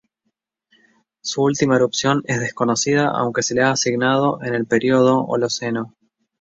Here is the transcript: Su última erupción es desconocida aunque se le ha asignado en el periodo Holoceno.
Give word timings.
Su 1.21 1.43
última 1.43 1.75
erupción 1.75 2.23
es 2.25 2.39
desconocida 2.39 3.09
aunque 3.11 3.43
se 3.43 3.53
le 3.53 3.61
ha 3.61 3.69
asignado 3.69 4.41
en 4.41 4.55
el 4.55 4.65
periodo 4.65 5.19
Holoceno. 5.27 5.93